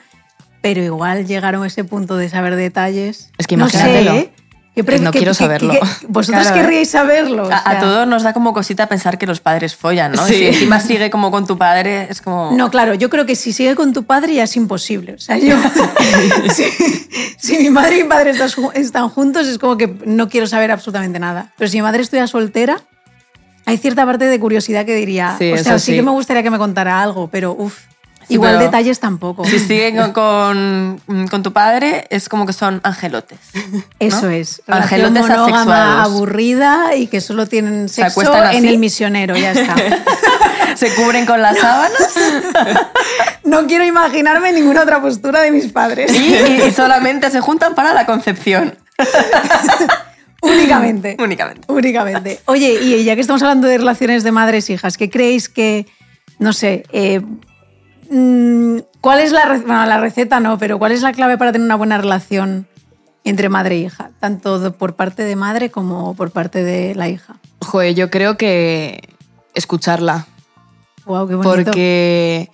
[0.62, 3.30] pero igual llegaron a ese punto de saber detalles.
[3.36, 4.12] Es que no sé, imagínatelo.
[4.14, 4.32] ¿eh?
[4.76, 5.72] ¿Qué pre- No qué- quiero qué- saberlo.
[5.72, 7.44] qué- vosotros Claro, querríais saberlo.
[7.48, 10.26] o A, a todos nos da como cosita pensar que los padres follan, ¿no?
[10.26, 10.34] Sí.
[10.34, 12.52] Y si encima sigue como con tu padre, es como...
[12.52, 15.14] No, claro, yo creo que si sigue con tu padre ya es imposible.
[15.14, 15.56] O sea, yo.
[16.54, 16.64] si,
[17.38, 18.32] si mi madre y mi padre
[18.74, 21.52] están juntos, es como que no quiero saber absolutamente nada.
[21.56, 22.80] Pero si mi madre estuviera soltera,
[23.64, 25.36] hay cierta parte de curiosidad que diría.
[25.38, 25.94] Sí, o sea, sí.
[25.94, 27.78] que me gustaría que me contara algo, pero uff.
[28.28, 29.44] Igual pero- detalles tampoco.
[29.44, 33.38] Si siguen con, con, con tu padre, es como que son angelotes.
[33.98, 34.62] Eso es.
[34.66, 39.74] Angelotes monógama, aburrida y que solo tienen Se sexo en el misionero, ya está.
[40.76, 42.14] Se cubren con las sábanas
[43.44, 46.12] no quiero imaginarme ninguna otra postura de mis padres.
[46.12, 48.76] y, solamente se juntan para la concepción.
[50.42, 51.16] Únicamente.
[51.18, 51.72] Únicamente.
[51.72, 52.40] Únicamente.
[52.46, 55.86] Oye, y ya que estamos hablando de relaciones de madres-hijas, ¿qué creéis que,
[56.38, 57.40] no sé, eh, mm,
[59.00, 60.40] cuál es la, bueno, la receta?
[60.40, 62.66] No, pero ¿cuál es la clave para tener una buena relación
[63.24, 64.10] entre madre e hija?
[64.20, 67.36] Tanto por parte de madre como por parte de la hija.
[67.60, 69.08] Joder, yo creo que
[69.54, 70.26] escucharla.
[71.04, 71.54] Wow, qué bonito.
[71.54, 72.50] Porque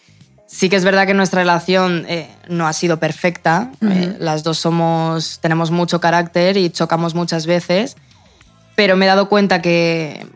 [0.47, 3.71] sí que es verdad que nuestra relación eh, no ha sido perfecta.
[3.81, 7.97] Eh, las dos somos, tenemos mucho carácter y chocamos muchas veces,
[8.77, 10.27] pero me he dado cuenta que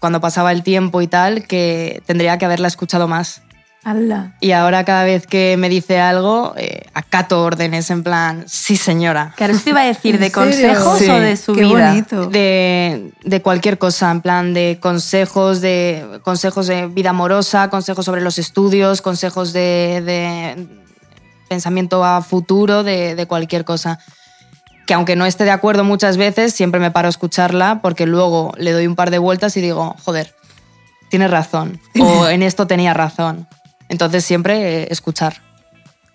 [0.00, 3.42] cuando pasaba el tiempo y tal, que tendría que haberla escuchado más.
[3.82, 4.34] ¡Hala!
[4.40, 9.32] Y ahora cada vez que me dice algo, eh, acato órdenes en plan, sí señora.
[9.36, 11.08] Claro, eso te iba a decir, ¿En ¿de consejos Sí.
[11.08, 11.88] o de su Qué vida?
[11.90, 12.26] bonito.
[12.26, 18.20] De, de cualquier cosa, en plan de consejos, de consejos de vida amorosa, consejos sobre
[18.20, 20.66] los estudios, consejos de, de
[21.48, 23.98] pensamiento a futuro, de, de cualquier cosa.
[24.86, 28.52] Que aunque no esté de acuerdo muchas veces, siempre me paro a escucharla porque luego
[28.58, 30.34] le doy un par de vueltas y digo, joder,
[31.08, 31.80] tienes razón.
[32.00, 33.48] O en esto tenía razón.
[33.90, 35.42] Entonces siempre eh, escuchar.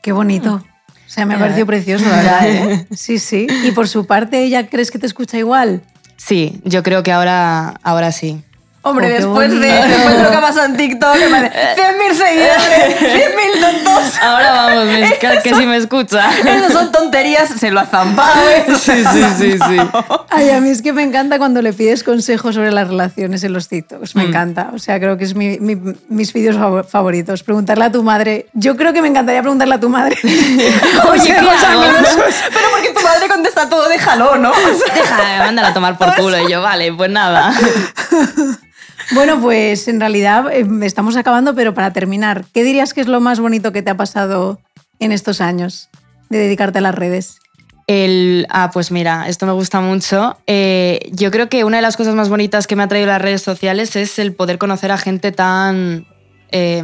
[0.01, 0.55] Qué bonito.
[0.55, 2.47] O sea, me ha parecido precioso, la verdad.
[2.49, 2.87] ¿eh?
[2.95, 3.45] Sí, sí.
[3.63, 5.83] Y por su parte, ¿ella crees que te escucha igual?
[6.15, 8.41] Sí, yo creo que ahora, ahora sí.
[8.85, 9.87] Hombre, después, de, bonito.
[9.87, 14.17] después de lo que ha pasado en TikTok, que me hace 100.000 seguidores, 100.000 tontos.
[14.21, 14.83] Ahora vamos,
[15.19, 16.29] que, que sí me escucha.
[16.37, 18.35] Esas son tonterías, se lo ha zampado.
[18.79, 19.77] Sí, sí, sí, sí.
[20.29, 23.53] Ay, a mí es que me encanta cuando le pides consejos sobre las relaciones en
[23.53, 24.15] los TikToks.
[24.15, 24.69] Me encanta.
[24.73, 27.41] O sea, creo que es mi- mi- mis vídeos fav- favoritos.
[27.43, 28.45] Preguntarle a tu madre.
[28.53, 30.15] Yo creo que me encantaría preguntarle a tu madre.
[30.23, 31.81] Oye, ¿qué hago?
[32.53, 34.51] Pero porque tu madre contesta todo de jalón, ¿no?
[34.51, 36.37] O sea, Déjame, mándala a tomar por culo.
[36.47, 37.51] Y yo, vale, pues nada.
[39.11, 43.21] Bueno, pues en realidad eh, estamos acabando, pero para terminar, ¿qué dirías que es lo
[43.21, 44.59] más bonito que te ha pasado
[44.99, 45.89] en estos años
[46.29, 47.39] de dedicarte a las redes?
[47.87, 50.37] El, ah, pues mira, esto me gusta mucho.
[50.47, 53.21] Eh, yo creo que una de las cosas más bonitas que me ha traído las
[53.21, 56.07] redes sociales es el poder conocer a gente tan,
[56.51, 56.83] eh,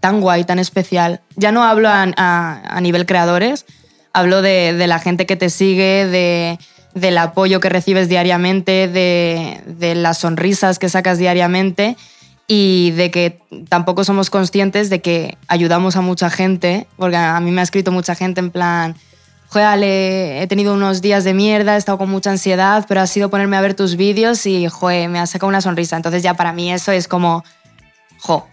[0.00, 1.22] tan guay, tan especial.
[1.36, 3.64] Ya no hablo a, nivel creadores,
[4.12, 6.58] hablo de la gente que te sigue, de,
[6.94, 11.96] del apoyo que recibes diariamente, de, de las sonrisas que sacas diariamente
[12.46, 17.50] y de que tampoco somos conscientes de que ayudamos a mucha gente, porque a mí
[17.50, 18.96] me ha escrito mucha gente en plan,
[19.48, 23.06] joder, Ale, he tenido unos días de mierda, he estado con mucha ansiedad, pero ha
[23.06, 25.96] sido ponerme a ver tus vídeos y, joder, me ha sacado una sonrisa.
[25.96, 27.44] Entonces ya para mí eso es como,
[28.20, 28.46] jo,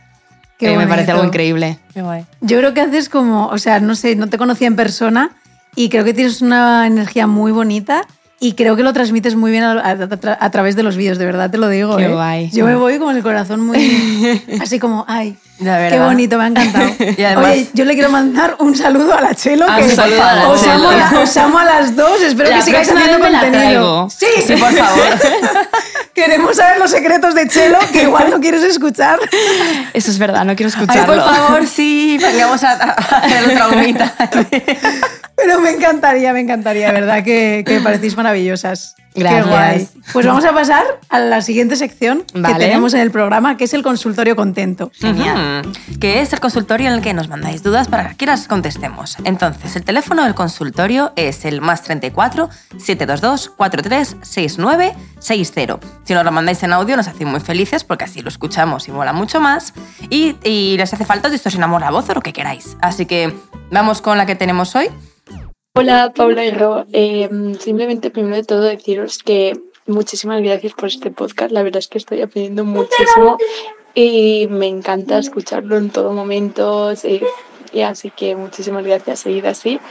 [0.57, 1.79] Qué eh, me parece algo increíble.
[1.93, 2.25] Qué guay.
[2.41, 5.31] Yo creo que haces como, o sea, no sé, no te conocía en persona
[5.75, 8.07] y creo que tienes una energía muy bonita
[8.39, 11.17] y creo que lo transmites muy bien a, a- a- a través de los vídeos,
[11.17, 11.97] de verdad te lo digo.
[11.97, 12.13] Qué ¿eh?
[12.13, 12.49] guay.
[12.51, 13.77] Yo me voy con el corazón muy
[14.61, 16.85] así como, ay, qué bonito, me ha encantado.
[17.17, 19.91] Y además- Oye, yo le quiero mandar un saludo a la Chelo, Ah, que un
[19.91, 20.73] saludo a la os, Chelo.
[20.73, 24.09] amo, a la- os amo a las dos, espero La que sigáis haciendo contenido.
[24.09, 25.03] Sí, Sí, por favor.
[26.13, 29.19] Queremos saber los secretos de Chelo que igual no quieres escuchar.
[29.93, 31.13] Eso es verdad, no quiero Ay, escucharlo.
[31.13, 34.13] por favor, sí, vengamos a, a hacer el traumita.
[35.35, 38.95] Pero me encantaría, me encantaría, verdad que, que me parecéis maravillosas.
[39.15, 39.43] Gracias.
[39.43, 39.87] Qué guay.
[40.13, 43.73] Pues vamos a pasar a la siguiente sección que tenemos en el programa, que es
[43.73, 44.91] el consultorio contento.
[44.93, 45.71] Genial.
[45.99, 49.17] Que es el consultorio en el que nos mandáis dudas para que las contestemos.
[49.23, 55.79] Entonces, el teléfono del consultorio es el más 34 722 43 69 60.
[56.03, 58.91] Si nos lo mandáis en audio, nos hacéis muy felices porque así lo escuchamos y
[58.91, 59.73] mola mucho más.
[60.09, 62.77] Y, y les hace falta, os distorsionamos la voz o lo que queráis.
[62.81, 63.33] Así que
[63.71, 64.89] vamos con la que tenemos hoy.
[65.77, 71.11] Hola Paula y Ro, Eh, simplemente primero de todo deciros que muchísimas gracias por este
[71.11, 73.37] podcast, la verdad es que estoy aprendiendo muchísimo
[73.93, 76.93] y me encanta escucharlo en todo momento,
[77.73, 79.81] y así que muchísimas gracias, seguid así.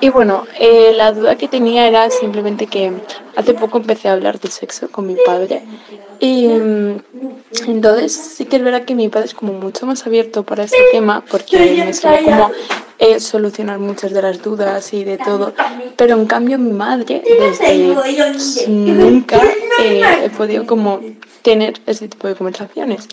[0.00, 2.92] Y bueno, eh, la duda que tenía era simplemente que
[3.34, 5.64] hace poco empecé a hablar de sexo con mi padre.
[6.20, 7.02] Y mm,
[7.66, 10.78] entonces sí que es verdad que mi padre es como mucho más abierto para este
[10.92, 12.52] tema porque me sabe como
[13.02, 15.52] eh, solucionar muchas de las dudas y de todo.
[15.96, 19.42] Pero en cambio mi madre desde nunca
[19.82, 21.00] eh, he podido como
[21.42, 23.08] tener ese tipo de conversaciones.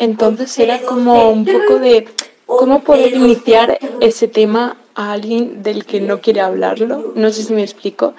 [0.00, 2.08] Entonces era como un poco de
[2.44, 7.12] cómo poder iniciar ese tema a alguien del que no quiere hablarlo.
[7.14, 8.14] No sé si me explico.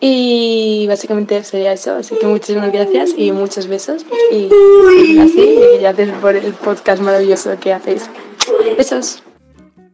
[0.00, 1.94] Y básicamente sería eso.
[1.94, 4.04] Así que muchísimas gracias y muchos besos.
[4.32, 4.46] Y
[5.20, 8.10] así, y gracias por el podcast maravilloso que hacéis.
[8.76, 9.22] Besos.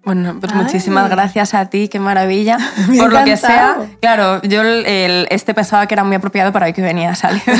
[0.04, 0.62] Bueno, pues Ay.
[0.62, 2.58] muchísimas gracias a ti, qué maravilla.
[2.88, 6.52] Me Por lo que sea, claro, yo el- el- este pensaba que era muy apropiado
[6.52, 7.42] para hoy que venía a salir.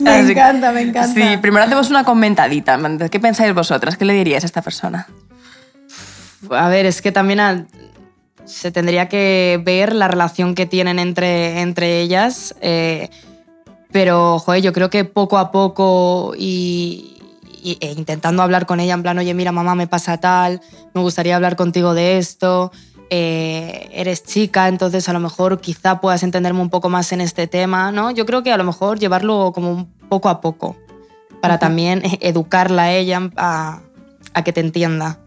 [0.00, 1.12] Me Así que- encanta, me encanta.
[1.14, 2.78] Sí, primero hacemos una comentadita.
[3.10, 3.96] ¿Qué pensáis vosotras?
[3.96, 5.06] ¿Qué le diríais a esta persona?
[6.50, 7.66] A ver, es que también a-
[8.44, 12.54] se tendría que ver la relación que tienen entre, entre ellas.
[12.60, 13.08] eh,
[13.92, 17.13] pero, joder, yo creo que poco a poco y,
[17.64, 20.60] y- e intentando hablar con ella en plan, oye, mira, mamá, me pasa tal,
[20.94, 22.70] me gustaría hablar contigo de esto.
[23.10, 27.46] eh, eres chica, entonces a lo mejor quizá puedas entenderme un poco más en este
[27.46, 28.10] tema, ¿no?
[28.10, 30.74] Yo creo que a lo mejor llevarlo como un poco a poco,
[31.42, 33.80] para también educarla a ella a,
[34.32, 35.18] a que te entienda.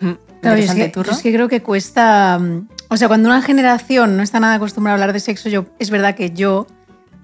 [0.00, 0.10] Mm,
[0.42, 2.38] Claro, yo es, que, es que creo que cuesta.
[2.38, 5.64] mm, O sea, cuando una generación no está nada acostumbrada a hablar de sexo, yo
[5.78, 6.66] es verdad que yo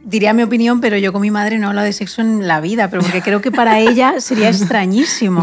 [0.02, 2.88] diría mi opinión, pero yo con mi madre no hablo de sexo en la vida,
[2.88, 5.42] pero porque creo que para ella sería extrañísimo.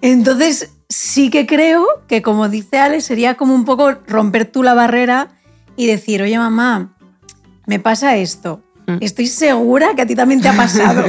[0.00, 4.74] Entonces, sí que creo que, como dice Ale, sería como un poco romper tú la
[4.74, 5.28] barrera
[5.76, 6.94] y decir, oye, mamá,
[7.66, 8.62] me pasa esto.
[8.86, 8.96] Mm.
[9.00, 11.04] Estoy segura que a ti también te ha pasado.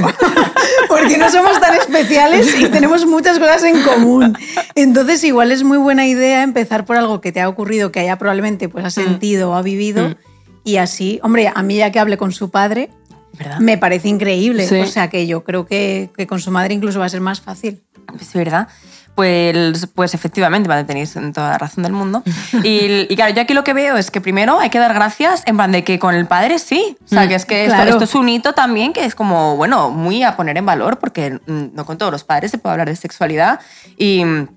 [0.88, 4.38] Porque no somos tan especiales y tenemos muchas cosas en común.
[4.76, 8.18] Entonces, igual es muy buena idea empezar por algo que te ha ocurrido, que ella
[8.18, 10.16] probablemente pues, ha sentido o ha vivido.
[10.64, 10.70] Mm.
[10.70, 12.90] Y así, hombre, a mí ya que hable con su padre,
[13.34, 13.60] ¿Verdad?
[13.60, 14.68] me parece increíble.
[14.68, 14.80] Sí.
[14.80, 17.42] O sea, que yo creo que, que con su madre incluso va a ser más
[17.42, 17.82] fácil.
[18.20, 18.68] Es verdad.
[19.16, 22.24] Pues, pues efectivamente, vale, tenéis toda la razón del mundo.
[22.64, 25.44] Y, y claro, yo aquí lo que veo es que primero hay que dar gracias
[25.46, 26.98] en plan de que con el padre sí.
[27.04, 27.92] O sea, que es que esto, claro.
[27.92, 31.40] esto es un hito también que es como, bueno, muy a poner en valor porque
[31.46, 33.60] mm, no con todos los padres se puede hablar de sexualidad.
[33.98, 34.48] Y mm,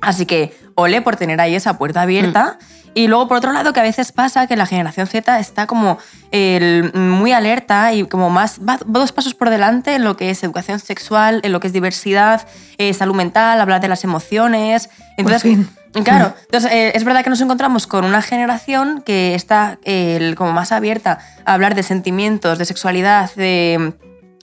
[0.00, 2.58] así que ole por tener ahí esa puerta abierta.
[2.96, 5.98] Y luego, por otro lado, que a veces pasa que la generación Z está como
[6.30, 10.44] el- muy alerta y como más, va dos pasos por delante en lo que es
[10.44, 12.46] educación sexual, en lo que es diversidad,
[12.78, 14.90] eh, salud mental, hablar de las emociones.
[15.16, 15.68] Entonces, fin.
[16.04, 20.52] Claro, entonces eh, es verdad que nos encontramos con una generación que está eh, como
[20.52, 23.92] más abierta a hablar de sentimientos, de sexualidad, de,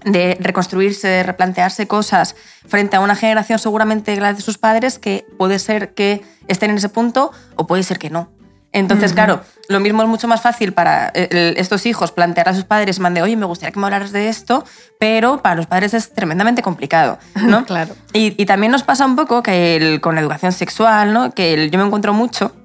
[0.03, 2.35] de reconstruirse, de replantearse cosas,
[2.67, 6.77] frente a una generación seguramente la de sus padres que puede ser que estén en
[6.77, 8.29] ese punto o puede ser que no.
[8.73, 12.63] Entonces, claro, lo mismo es mucho más fácil para eh, estos hijos plantear a sus
[12.63, 14.63] padres, mande, oye, me gustaría que me hablaras de esto,
[14.97, 17.65] pero para los padres es tremendamente complicado, ¿no?
[17.71, 17.93] Claro.
[18.13, 21.31] Y, y también nos pasa un poco que el- con la educación sexual, ¿no?
[21.31, 22.55] que el- yo me encuentro mucho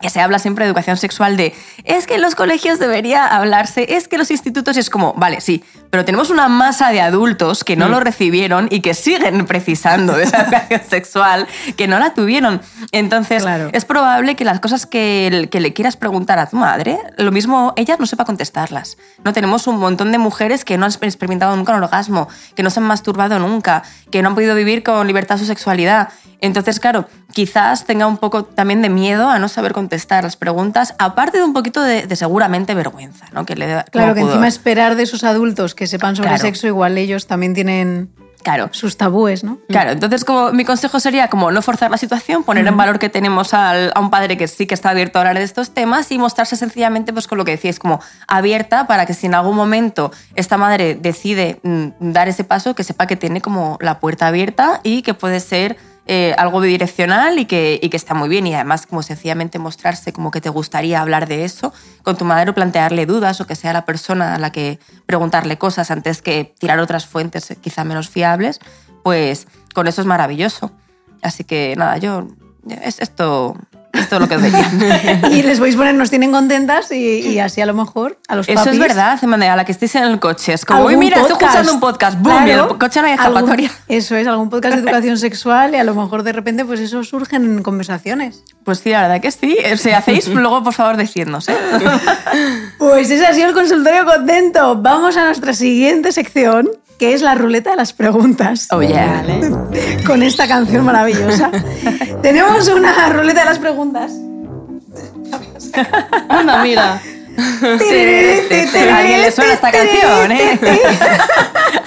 [0.00, 3.94] que se habla siempre de educación sexual de es que en los colegios debería hablarse,
[3.96, 7.62] es que los institutos y es como, vale, sí, pero tenemos una masa de adultos
[7.62, 12.14] que no lo recibieron y que siguen precisando de esa educación sexual, que no la
[12.14, 12.60] tuvieron.
[12.90, 13.68] Entonces, Claro.
[13.72, 17.74] es probable que las cosas que, que le quieras preguntar a tu madre, lo mismo
[17.76, 18.96] ella no sepa contestarlas.
[19.22, 22.26] No tenemos un montón de mujeres que no han experimentado nunca un orgasmo,
[22.56, 26.08] que no se han masturbado nunca, que no han podido vivir con libertad su sexualidad.
[26.40, 30.94] Entonces, claro, quizás tenga un poco también de miedo a no saber contestar las preguntas,
[30.98, 33.46] aparte de un poquito de, de seguramente vergüenza, ¿no?
[33.46, 34.32] Que le da Claro, que pudor.
[34.32, 36.42] encima esperar de sus adultos que sepan sobre Claro.
[36.42, 38.10] sexo, igual ellos también tienen
[38.42, 38.68] Claro.
[38.72, 39.58] sus tabúes, ¿no?
[39.68, 43.08] Claro, entonces como mi consejo sería como no forzar la situación, poner en valor que
[43.08, 46.12] tenemos al- a un padre que sí que está abierto a hablar de estos temas
[46.12, 49.56] y mostrarse sencillamente pues con lo que decíais, como abierta para que si en algún
[49.56, 54.26] momento esta madre decide mm, dar ese paso, que sepa que tiene como la puerta
[54.26, 58.46] abierta y que puede ser eh, algo bidireccional y que, y que está muy bien
[58.46, 62.50] y además como sencillamente mostrarse como que te gustaría hablar de eso con tu madre
[62.50, 66.54] o plantearle dudas o que sea la persona a la que preguntarle cosas antes que
[66.58, 68.60] tirar otras fuentes eh, quizá menos fiables,
[69.02, 70.72] pues con eso es maravilloso.
[71.22, 72.28] Así que nada, yo
[72.82, 73.56] es esto,
[73.94, 74.42] esto es lo que os.
[75.32, 78.48] Y les podéis poner, nos tienen contentas y, y así a lo mejor a los
[78.48, 80.52] Eso es verdad, de manera a la que estéis en el coche.
[80.52, 81.54] Es como, uy, mira, estoy podcast.
[81.54, 83.70] escuchando un podcast, boom, y Claro, el coche no hay escapatoria.
[83.88, 87.02] eso es, algún podcast de educación sexual y a lo mejor de repente pues eso
[87.04, 88.42] surge en conversaciones.
[88.64, 89.56] Pues sí, la verdad que sí.
[89.62, 91.48] Eh, Si hacéis, luego por favor decidnos.
[91.48, 91.56] ¿eh?
[92.78, 94.76] Pues ese ha sido el consultorio contento.
[94.76, 98.68] Vamos a nuestra siguiente sección, que es la ruleta de las preguntas.
[98.70, 99.24] Oh, yeah.
[100.06, 101.50] Con esta canción maravillosa.
[102.22, 104.12] Tenemos una ruleta de las preguntas.
[106.28, 107.00] Anda, mira.
[107.36, 110.60] A alguien le suena esta canción, ¿eh?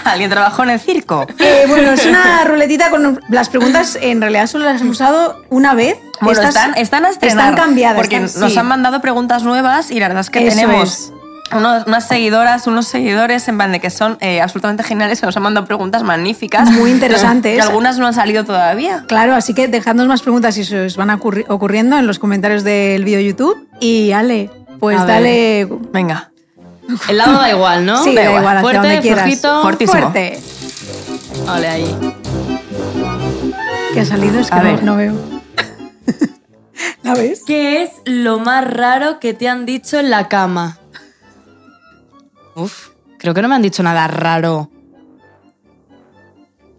[0.03, 1.25] Alguien trabajó en el circo.
[1.39, 5.73] Eh, bueno, es una ruletita con las preguntas, en realidad solo las hemos usado una
[5.73, 5.97] vez.
[6.19, 7.51] Bueno, Estas están, están a estrenar.
[7.51, 7.95] Están cambiadas.
[7.95, 8.59] Porque están- nos sí.
[8.59, 11.13] han mandado preguntas nuevas y la verdad es que Eso tenemos es.
[11.51, 15.43] Unos- unas seguidoras, unos seguidores en bande que son eh, absolutamente geniales, que nos han
[15.43, 16.69] mandado preguntas magníficas.
[16.71, 17.55] Muy interesantes.
[17.57, 19.03] Y algunas no han salido todavía.
[19.07, 22.63] Claro, así que dejadnos más preguntas si se os van ocurri- ocurriendo en los comentarios
[22.63, 23.67] del vídeo YouTube.
[23.79, 25.13] Y Ale, pues A ver.
[25.15, 25.67] dale.
[25.93, 26.31] Venga.
[27.09, 28.01] El lado da igual, ¿no?
[28.03, 29.23] Sí, da igual, hacia Fuerte, donde quieras.
[29.23, 29.61] flojito.
[29.61, 29.99] Fortísimo.
[29.99, 30.39] Fuerte.
[31.45, 31.97] Vale, ahí.
[33.93, 34.39] ¿Qué ha salido?
[34.39, 34.83] Es que A no, ver.
[34.83, 35.13] no veo.
[37.03, 37.41] ¿La ves?
[37.45, 40.77] ¿Qué es lo más raro que te han dicho en la cama?
[42.57, 42.89] Uf,
[43.19, 44.69] creo que no me han dicho nada raro.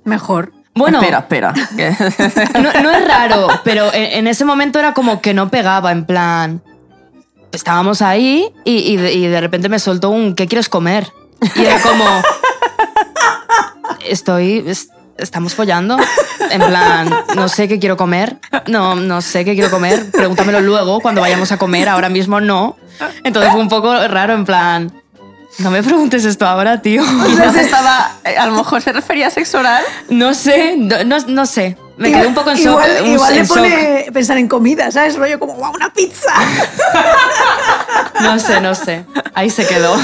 [0.04, 0.52] Mejor.
[0.74, 1.52] Bueno, Espera, espera.
[2.54, 6.04] no, no es raro, pero en, en ese momento era como que no pegaba, en
[6.04, 6.62] plan.
[7.52, 11.12] Estábamos ahí y, y de, y de repente me soltó un ¿qué quieres comer?
[11.56, 12.04] Y era como.
[14.06, 14.64] Estoy.
[14.66, 15.96] es- estamos follando.
[16.50, 18.38] En plan, no sé qué quiero comer.
[18.68, 20.10] No, no sé qué quiero comer.
[20.12, 21.88] Pregúntamelo luego cuando vayamos a comer.
[21.88, 22.76] Ahora mismo no.
[23.24, 24.92] Entonces fue un poco raro, en plan.
[25.58, 27.02] No me preguntes esto ahora, tío.
[27.26, 29.82] Quizás estaba, eh, a lo mejor se refería a sexo oral.
[30.08, 31.76] No sé, no, no- no sé.
[31.96, 32.80] Me quedé un poco en shock.
[33.04, 33.48] Igual, le shock.
[33.56, 35.16] pone pensar en comida, ¿sabes?
[35.16, 36.32] Rollo como, ¡guau, una pizza!
[38.20, 39.04] No sé, no sé.
[39.34, 39.94] Ahí se quedó.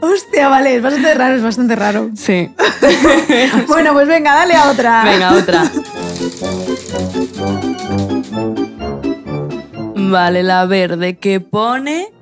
[0.00, 2.10] Hostia, vale, es bastante raro, es bastante raro.
[2.16, 2.50] Sí.
[3.66, 5.02] Bueno, pues venga, dale a otra.
[5.04, 5.64] Venga, otra.
[9.96, 12.12] Vale, la verde que pone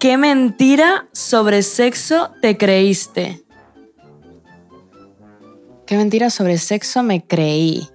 [0.00, 3.42] ¿Qué mentira sobre sexo te creíste?
[5.86, 7.86] ¿Qué mentira sobre sexo me creí?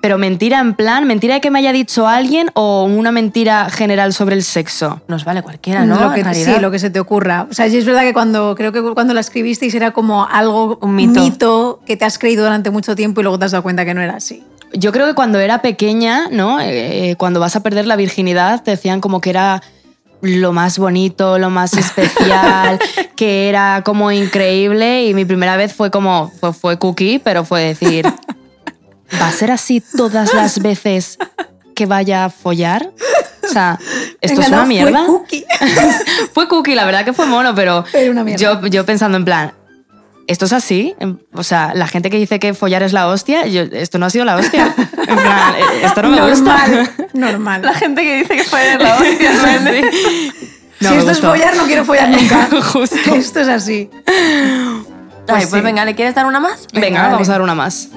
[0.00, 4.12] Pero mentira en plan, mentira de que me haya dicho alguien o una mentira general
[4.12, 5.00] sobre el sexo.
[5.08, 5.98] Nos vale cualquiera, ¿no?
[5.98, 7.48] Lo que, En sí, lo que se te ocurra.
[7.50, 10.78] O sea, sí es verdad que cuando creo que cuando la escribisteis era como algo,
[10.82, 11.80] Un mito.
[11.84, 14.02] que te has creído durante mucho tiempo y luego te has dado cuenta que no
[14.02, 14.44] era así.
[14.72, 16.60] Yo creo que cuando era pequeña, ¿no?
[16.60, 19.62] Eh, cuando vas a perder la virginidad, te decían como que era
[20.24, 22.78] lo más bonito, lo más especial,
[23.16, 27.62] que era como increíble y mi primera vez fue como, fue, fue cookie, pero fue
[27.62, 31.18] decir, ¿va a ser así todas las veces
[31.74, 32.90] que vaya a follar?
[33.44, 33.78] O sea,
[34.20, 35.04] ¿esto Venga, es una no, mierda?
[35.04, 35.44] Fue cookie.
[36.32, 39.52] Fue cookie, la verdad que fue mono, pero una yo, yo pensando en plan,
[40.26, 40.94] ¿esto es así?
[41.32, 44.10] O sea, la gente que dice que follar es la hostia, yo, esto no ha
[44.10, 44.74] sido la hostia.
[45.06, 47.06] En plan, eh, esto no me normal, gusta.
[47.12, 47.62] normal.
[47.62, 49.70] La gente que dice que fue la hostia, ¿no?
[49.70, 50.32] Sí.
[50.80, 52.48] No si esto es follar, no quiero follar nunca.
[52.72, 53.14] Justo.
[53.14, 53.90] Esto es así.
[54.06, 54.84] Ay,
[55.26, 55.60] Pues pues sí.
[55.60, 56.66] venga, ¿le quieres dar una más?
[56.72, 57.88] Venga, vamos a dar una más.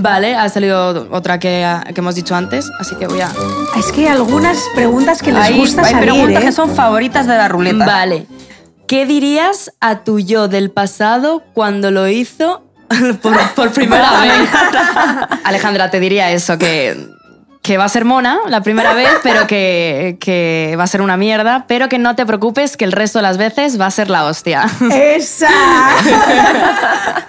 [0.00, 3.30] Vale, ha salido otra que, que hemos dicho antes, así que voy a...
[3.76, 6.46] Es que hay algunas preguntas que les Hay, gusta hay salir, preguntas ¿eh?
[6.46, 7.84] que son favoritas de la ruleta.
[7.84, 8.26] Vale.
[8.86, 12.64] ¿Qué dirías a tu yo del pasado cuando lo hizo
[13.22, 14.48] por, por primera vez?
[15.44, 16.96] Alejandra, te diría eso, que,
[17.62, 21.16] que va a ser mona la primera vez, pero que, que va a ser una
[21.16, 24.10] mierda, pero que no te preocupes, que el resto de las veces va a ser
[24.10, 24.66] la hostia.
[24.92, 25.48] ¡Esa!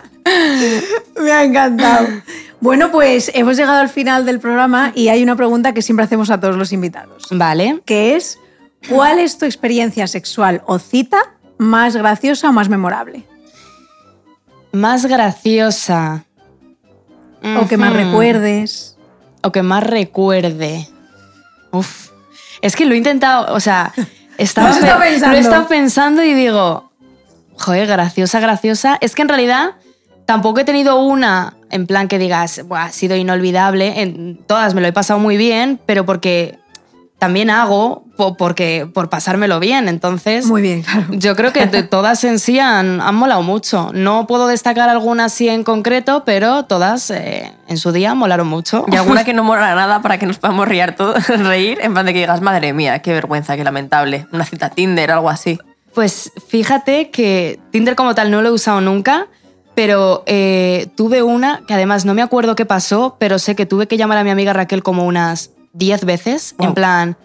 [1.20, 2.08] Me ha encantado.
[2.60, 6.30] Bueno, pues hemos llegado al final del programa y hay una pregunta que siempre hacemos
[6.30, 7.82] a todos los invitados, Vale.
[7.86, 8.38] que es
[8.88, 11.18] ¿cuál es tu experiencia sexual o cita
[11.58, 13.26] más graciosa o más memorable?
[14.72, 16.24] Más graciosa.
[17.60, 18.91] O que más recuerdes.
[19.44, 20.88] O que más recuerde.
[21.72, 22.10] Uf.
[22.62, 23.92] Es que lo he intentado, o sea,
[24.38, 25.28] estaba pe- pensando.
[25.32, 26.92] lo he estado pensando y digo,
[27.58, 28.98] joder, graciosa, graciosa.
[29.02, 29.72] Es que en realidad
[30.26, 34.02] tampoco he tenido una en plan que digas, "Buah, ha sido inolvidable.
[34.02, 36.60] En todas me lo he pasado muy bien, pero porque
[37.22, 39.88] también hago po- porque, por pasármelo bien.
[39.88, 41.06] Entonces, Muy bien, claro.
[41.12, 43.92] yo creo que de todas en sí han, han molado mucho.
[43.94, 48.86] No puedo destacar alguna así en concreto, pero todas eh, en su día molaron mucho.
[48.92, 52.08] Y alguna que no mola nada para que nos podamos reír, todo, reír, en plan
[52.08, 54.26] de que digas, madre mía, qué vergüenza, qué lamentable.
[54.32, 55.60] Una cita Tinder, algo así.
[55.94, 59.28] Pues fíjate que Tinder como tal no lo he usado nunca,
[59.76, 63.86] pero eh, tuve una que además no me acuerdo qué pasó, pero sé que tuve
[63.88, 67.18] que llamar a mi amiga Raquel como unas 10 veces, en plan,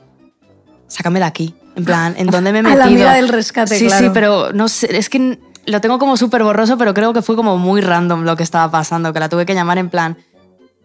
[0.89, 2.79] sácame de aquí, en plan, ¿en dónde me he A metido?
[2.79, 4.13] la amiga del rescate, Sí, sí, claro.
[4.13, 7.59] pero no sé, es que lo tengo como súper borroso, pero creo que fue como
[7.59, 10.17] muy random lo que estaba pasando, que la tuve que llamar en plan,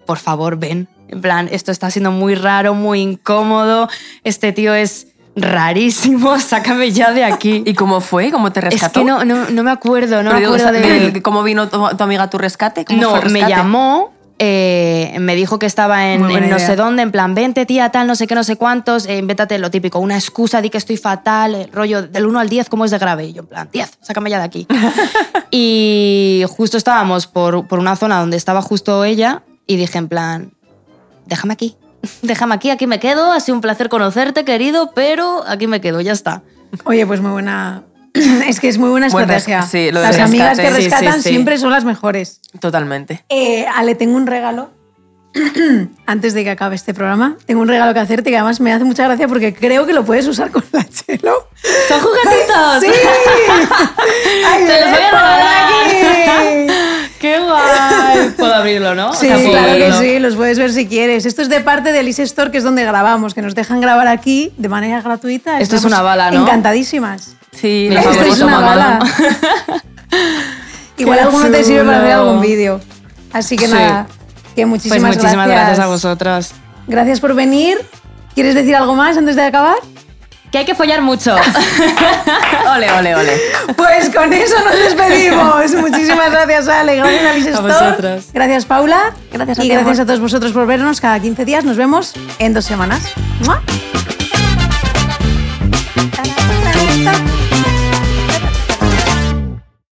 [0.06, 0.88] por favor, ven.
[1.08, 3.90] En plan, esto está siendo muy raro, muy incómodo,
[4.24, 7.64] este tío es rarísimo, sácame ya de aquí.
[7.66, 8.32] ¿Y cómo fue?
[8.32, 9.00] ¿Cómo te Es rescató?
[9.02, 11.22] que no, no, no me acuerdo, no Pero me acuerdo de...
[11.22, 12.84] ¿Cómo vino tu, tu amiga a tu rescate?
[12.86, 17.12] ¿Cómo No, fue me llamó, eh, me dijo que estaba en, no sé dónde, en
[17.12, 20.16] plan, vente tía, tal, no sé qué, no sé cuántos, eh, invéntate lo típico, una
[20.16, 23.26] excusa, di que estoy fatal, el rollo del 1 al 10, ¿cómo es de grave?
[23.26, 24.66] Y yo en plan, 10, sácame ya de aquí.
[25.52, 30.54] y justo estábamos por, por una zona donde estaba justo ella y dije en plan,
[31.28, 31.78] déjame aquí.
[32.24, 33.32] Déjame aquí, aquí me quedo.
[33.32, 36.42] Ha sido un placer conocerte, querido, pero aquí me quedo, ya está.
[36.86, 37.84] Oye, pues muy buena.
[38.48, 39.62] Es que es muy buena Buen estrategia.
[39.64, 40.82] sí, lo del las amigas que rescate.
[40.82, 41.30] Sí, sí, rescatan sí.
[41.30, 42.42] siempre son las mejores.
[42.60, 43.24] Totalmente.
[43.30, 44.72] Eh, Ale, tengo un regalo.
[46.06, 48.84] Antes de que acabe este programa, tengo un regalo que hacerte que además me hace
[48.84, 51.48] mucha gracia porque creo que lo puedes usar con la chelo.
[51.88, 52.82] ¡Son juguetitos!
[52.82, 52.88] ¡Sí!
[54.46, 55.72] ¡Ay, ¡Te los voy a regalar!
[56.28, 56.74] aquí!
[57.20, 58.30] ¡Qué guay!
[58.36, 59.12] Puedo abrirlo, ¿no?
[59.12, 60.00] O Sí, sea, puedo claro que abrirlo.
[60.02, 61.26] sí, los puedes ver si quieres.
[61.26, 64.08] Esto es de parte de Elise Store, que es donde grabamos, que nos dejan grabar
[64.08, 65.62] aquí de manera gratuita.
[65.62, 66.42] Esto es Estamos una bala, ¿no?
[66.42, 67.36] Encantadísimas.
[67.52, 69.00] Sí, Mi favorito, es una bala.
[70.98, 72.80] Igual alguno te sirve para hacer algún vídeo.
[73.34, 73.74] Así que Sí.
[73.74, 74.08] nada,
[74.56, 75.80] que Pues muchísimas, muchísimas gracias.
[75.80, 76.52] a vosotros.
[76.88, 77.78] Gracias por venir.
[78.34, 79.76] ¿Quieres decir algo más antes de acabar?
[80.52, 81.34] Que hay que follar mucho.
[82.76, 83.38] Ole, ole, ole.
[83.78, 85.74] Pues con eso nos despedimos.
[85.76, 86.98] Muchísimas gracias, Ale.
[86.98, 87.74] Gracias, Alice A Store.
[87.74, 88.26] vosotros.
[88.34, 89.14] Gracias, Paula.
[89.32, 90.02] Gracias a Y ti, gracias amor.
[90.02, 91.64] a todos vosotros por vernos cada 15 días.
[91.64, 93.02] Nos vemos en dos semanas.
[93.46, 93.62] ¡Mua!